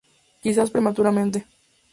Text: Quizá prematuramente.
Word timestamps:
Quizá 0.43 0.63
prematuramente. 0.73 1.39